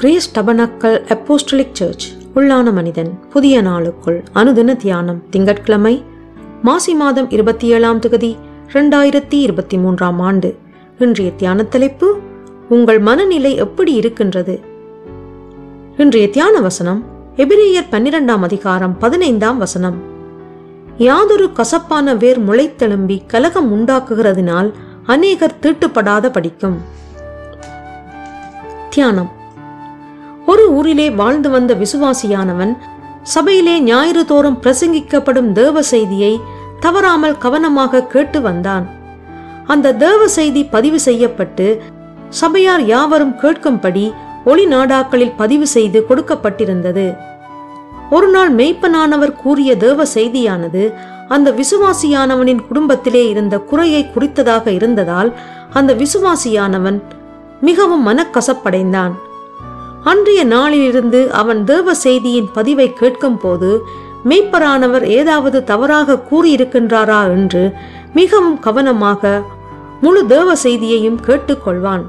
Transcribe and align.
Grace 0.00 0.38
tabernacle 0.38 0.98
apostolic 1.14 1.72
search 1.72 2.12
உள்ளான 2.34 2.72
மனிதன் 2.72 3.20
புதிய 3.30 3.62
நாளுக்குள் 3.62 4.24
அனுதின 4.34 4.76
தியானம் 4.76 5.22
திங்கட்கிழமை 5.30 6.04
மாசி 6.62 6.94
மாதம் 6.94 7.30
இருபத்தி 7.30 7.66
ஏழாம் 7.66 7.98
தொகுதி 7.98 8.36
இரண்டாயிரத்தி 8.72 9.34
இருபத்தி 9.34 9.78
மூன்றாம் 9.78 10.20
ஆண்டு. 10.20 10.56
இன்றைய 10.98 11.32
தியான 11.32 11.62
தலைப்பு 11.62 12.18
உங்கள் 12.68 12.98
மனநிலை 12.98 13.56
எப்படி 13.56 13.92
இருக்கின்றது? 13.92 14.60
இன்றைய 15.96 16.30
தியான 16.30 16.60
வசனம் 16.60 17.04
எபிரேயர் 17.36 17.90
பன்னிரெண்டாம் 17.90 18.40
அதிகாரம் 18.40 18.98
பதினைந்தாம் 18.98 19.58
வசனம். 19.58 19.98
யாதொரு 20.98 21.52
கசப்பான 21.52 22.14
வேர் 22.14 22.40
முளைத்தெழும்பி 22.40 23.18
கலகம் 23.26 23.72
உண்டாக்குகிறதினால் 23.76 24.72
அநேகர் 25.06 25.58
தீட்டுப்படாத 25.62 26.32
படிக்கும். 26.32 26.80
தியானம் 28.90 29.38
ஒரு 30.50 30.64
ஊரிலே 30.78 31.06
வாழ்ந்து 31.20 31.48
வந்த 31.50 31.72
விசுவாசியானவன் 31.82 32.72
சபையிலே 33.32 33.74
ஞாயிறு 33.80 34.22
தோறும் 34.30 34.58
பிரசங்கிக்கப்படும் 34.62 35.50
தேவ 35.58 35.82
செய்தியை 35.92 36.32
தவறாமல் 36.84 37.36
கவனமாக 37.38 38.02
கேட்டு 38.12 38.38
வந்தான். 38.40 38.84
அந்த 39.66 39.94
தேவ 40.04 40.28
செய்தி 40.38 40.62
பதிவு 40.74 40.98
செய்யப்பட்டு 41.00 41.66
சபையார் 42.40 42.84
யாவரும் 42.86 43.34
கேட்கும்படி 43.42 44.04
ஒளி 44.44 44.64
நாடாக்களில் 44.66 45.36
பதிவு 45.36 45.66
செய்து 45.76 45.98
கொடுக்கப்பட்டிருந்தது. 46.08 47.06
ஒரு 48.10 48.28
நாள் 48.28 48.52
மெய்ப்பனானவர் 48.54 49.34
கூறிய 49.42 49.70
தேவ 49.86 50.06
செய்தியானது 50.14 50.84
அந்த 51.28 51.48
விசுவாசியானவனின் 51.60 52.62
குடும்பத்திலே 52.68 53.24
இருந்த 53.28 53.56
குறையை 53.70 54.04
குறித்ததாக 54.14 54.66
இருந்ததால் 54.78 55.30
அந்த 55.72 55.90
விசுவாசியானவன் 55.94 57.00
மிகவும் 57.68 58.06
மனக்கசப்படைந்தான். 58.08 59.12
அன்றைய 60.04 60.44
நாளிலிருந்து 60.44 61.32
அவன் 61.32 61.64
தேவ 61.64 61.94
செய்தியின் 61.94 62.48
பதிவை 62.52 62.92
கேட்கும் 62.92 63.38
போது 63.38 63.82
மெய்ப்பரானவர் 64.28 65.04
ஏதாவது 65.04 65.64
தவறாக 65.64 66.18
கூறியிருக்கின்றாரா? 66.30 67.30
என்று 67.30 67.72
மிகவும் 68.14 68.58
கவனமாக 68.58 69.42
முழு 70.00 70.26
தேவ 70.26 70.54
செய்தியையும் 70.54 71.20
கேட்டுக்கொள்வான். 71.26 72.02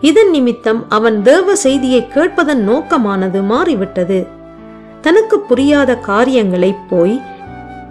இதன் 0.00 0.30
நிமித்தம் 0.30 0.84
அவன் 0.88 1.22
தேவ 1.22 1.56
செய்தியை 1.56 2.08
கேட்பதன் 2.08 2.68
நோக்கமானது 2.68 3.42
மாறிவிட்டது. 3.42 4.26
தனக்கு 5.00 5.40
புரியாத 5.40 5.96
காரியங்களை 5.96 6.74
போய் 6.88 7.22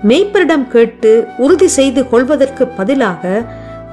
மெய்ப்பரிடம் 0.07 0.67
கேட்டு 0.67 1.27
உறுதி 1.37 1.67
செய்து 1.67 2.09
கொள்வதற்கு 2.09 2.67
பதிலாக 2.67 3.43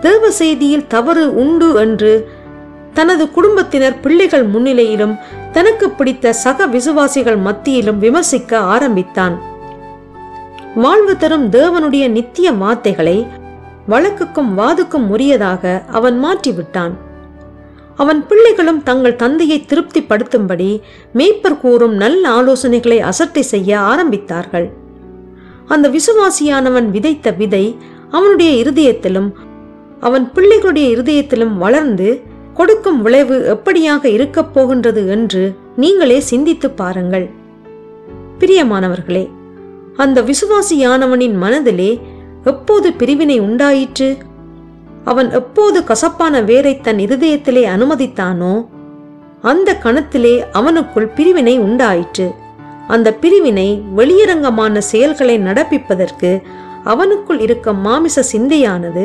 தேவ 0.00 0.30
செய்தியில் 0.38 0.86
தவறு 0.86 1.34
உண்டு 1.34 1.74
என்று 1.74 2.28
தனது 2.94 3.30
குடும்பத்தினர் 3.30 4.00
பிள்ளைகள் 4.00 4.46
முன்னிலையிலும் 4.50 5.14
தனக்கு 5.52 5.90
பிடித்த 5.90 6.32
சக 6.32 6.66
விசுவாசிகள் 6.66 7.36
மத்தியிலும் 7.36 7.98
விமர்சிக்க 7.98 8.58
ஆரம்பித்தான். 8.58 9.34
வாழ்வு 10.74 11.16
தரும் 11.16 11.50
தேவனுடைய 11.50 12.08
நித்திய 12.08 12.52
வார்த்தைகளை 12.52 13.26
வழக்குக்கும் 13.88 14.52
வாதுக்கும் 14.56 15.08
உரியதாக 15.14 15.82
அவன் 15.90 16.24
மாற்றிவிட்டான். 16.24 16.94
அவன் 17.96 18.26
பிள்ளைகளும் 18.26 18.82
தங்கள் 18.82 19.16
தந்தையை 19.16 19.64
திருப்திப்படுத்தும்படி 19.68 20.80
மேய்ப்பர் 21.14 21.60
கூறும் 21.60 21.94
நல்ல 21.94 22.22
ஆலோசனைகளை 22.28 22.98
அசட்டை 23.00 23.42
செய்ய 23.42 23.78
ஆரம்பித்தார்கள். 23.78 24.68
அந்த 25.66 25.86
விசுவாசியானவன் 25.88 26.88
விதைத்த 26.90 27.30
விதை 27.30 27.76
அவனுடைய 28.10 28.50
இருதயத்திலும் 28.64 29.28
அவன் 30.00 30.32
பிள்ளைகளுடைய 30.34 30.86
இருதயத்திலும் 30.96 31.54
வளர்ந்து 31.58 32.08
கொடுக்கும் 32.54 33.02
விளைவு 33.02 33.36
எப்படியாக 33.54 34.04
இருக்கப் 34.04 34.54
போகின்றது 34.54 35.08
என்று 35.08 35.56
நீங்களே 35.76 36.20
சிந்தித்து 36.20 36.70
பாருங்கள். 36.70 37.30
பிரியமானவர்களே 38.38 39.30
அந்த 39.96 40.22
விசுவாசியானவனின் 40.22 41.36
மனதிலே 41.36 42.00
எப்போது 42.44 42.92
பிரிவினை 42.92 43.38
உண்டாயிற்று? 43.38 44.16
அவன் 45.04 45.30
எப்போது 45.30 45.84
கசப்பான 45.84 46.40
வேரை 46.40 46.80
தன் 46.80 46.96
இருதயத்திலே 46.96 47.64
அனுமதித்தானோ 47.74 48.66
அந்த 49.40 49.78
கணத்திலே 49.82 50.44
அவனுக்குள் 50.52 51.14
பிரிவினை 51.14 51.58
உண்டாயிற்று. 51.58 52.32
அந்த 52.88 53.14
பிரிவினை 53.14 53.82
வெளியரங்கமான 53.96 54.78
செயல்களை 54.78 55.38
நடப்பிப்பதற்கு 55.38 56.42
அவனுக்குள் 56.84 57.40
இருக்கும் 57.40 57.80
மாமிச 57.80 58.24
சிந்தையானது 58.32 59.04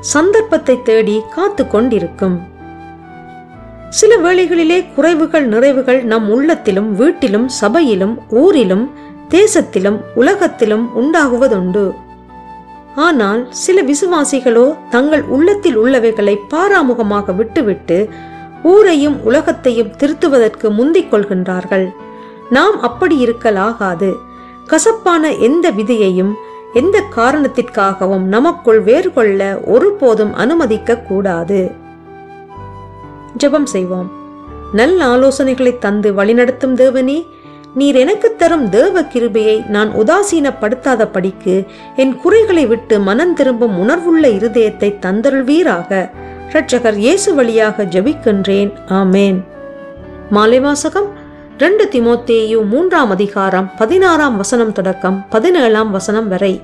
சந்தர்ப்பத்தை 0.00 0.82
தேடி 0.82 1.20
காத்து 1.34 1.66
கொண்டிருக்கும். 1.66 2.36
சில 3.98 4.16
வேளைகளிலே 4.16 4.76
குறைவுகள் 4.96 5.44
நிறைவுகள் 5.48 6.02
நம் 6.02 6.30
உள்ளத்திலும் 6.30 6.94
வீட்டிலும் 6.94 7.48
சபையிலும் 7.60 8.14
ஊரிலும் 8.28 8.90
தேசத்திலும் 9.28 9.98
உலகத்திலும் 10.14 10.90
உண்டாகுவதுண்டு. 11.00 11.84
ஆனால் 12.94 13.42
சில 13.64 13.82
விசுவாசிகளோ 13.82 14.64
தங்கள் 14.90 15.22
உள்ளத்தில் 15.22 15.78
உள்ளவைகளை 15.78 16.34
பாராமுகமாக 16.50 17.34
விட்டுவிட்டு 17.34 18.08
ஊரையும் 18.62 19.16
உலகத்தையும் 19.22 19.94
திருத்துவதற்கு 19.98 20.70
முந்திக் 20.70 21.12
கொள்கின்றார்கள். 21.12 21.86
நாம் 22.50 22.80
அப்படி 22.80 23.24
இருக்கலாகாது. 23.24 24.10
கசப்பான 24.66 25.32
எந்த 25.48 25.70
விதியையும் 25.70 26.34
எந்த 26.72 27.02
காரணத்திற்காகவும் 27.16 28.26
நமக்குள் 28.36 28.80
வேறு 28.80 29.12
கொள்ள 29.12 29.40
ஒருபோதும் 29.66 30.34
அனுமதிக்க 30.34 30.98
கூடாது. 30.98 31.82
ஜெபம் 33.38 33.66
செய்வோம். 33.66 34.10
நல்ல 34.72 35.06
ஆலோசனைகளை 35.06 35.78
தந்து 35.78 36.12
வழிநடத்தும் 36.12 36.76
தேவனே 36.76 37.26
நீர் 37.74 37.94
எனக்கு 37.94 38.36
தரும் 38.36 38.68
தேவ 38.68 39.02
கிருபையை 39.02 39.62
நான் 39.68 39.90
உதாசீனப்படுத்தாத 39.90 41.04
படிக்கு 41.12 41.64
என் 41.96 42.16
குறைகளை 42.16 42.66
விட்டு 42.66 43.00
மனம் 43.00 43.34
திரும்பும் 43.34 43.78
உணர்வுள்ள 43.78 44.28
இருதயத்தை 44.28 44.90
தந்தருள்வீராக. 45.06 46.10
இரட்சகர் 46.48 46.96
இயேசு 46.96 47.34
வழியாக 47.34 47.84
ஜெபிக்கின்றேன். 47.84 48.72
ஆமேன். 48.88 49.38
மாலை 50.30 50.60
வாசகம் 50.60 51.08
ரெண்டு 51.58 51.88
திமோத்தேயு 51.92 52.66
மூன்றாம் 52.66 53.10
அதிகாரம் 53.10 53.70
பதினாறாம் 53.76 54.36
வசனம் 54.36 54.72
தொடக்கம் 54.72 55.26
பதினேழாம் 55.28 55.90
வசனம் 55.90 56.28
வரை. 56.28 56.62